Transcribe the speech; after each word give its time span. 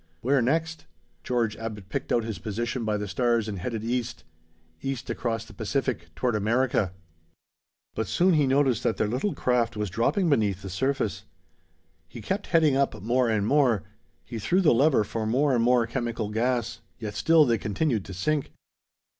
Where 0.21 0.41
next? 0.41 0.87
George 1.23 1.55
Abbot 1.57 1.89
picked 1.89 2.11
out 2.11 2.23
his 2.23 2.39
position 2.39 2.83
by 2.85 2.97
the 2.97 3.07
stars 3.07 3.47
and 3.47 3.59
headed 3.59 3.83
east. 3.83 4.23
East 4.81 5.11
across 5.11 5.45
the 5.45 5.53
Pacific, 5.53 6.07
toward 6.15 6.35
America. 6.35 6.91
But 7.93 8.07
soon 8.07 8.33
he 8.33 8.47
noticed 8.47 8.81
that 8.81 8.97
their 8.97 9.07
little 9.07 9.35
craft 9.35 9.77
was 9.77 9.91
dropping 9.91 10.27
beneath 10.27 10.63
the 10.63 10.71
surface. 10.71 11.25
He 12.07 12.19
kept 12.19 12.47
heading 12.47 12.75
up 12.75 12.99
more 13.03 13.29
and 13.29 13.45
more; 13.45 13.83
he 14.25 14.39
threw 14.39 14.59
the 14.61 14.73
lever 14.73 15.03
for 15.03 15.27
more 15.27 15.53
and 15.53 15.63
more 15.63 15.85
chemical 15.85 16.29
gas; 16.31 16.79
yet 16.97 17.13
still 17.13 17.45
they 17.45 17.59
continued 17.59 18.03
to 18.05 18.13
sink. 18.15 18.51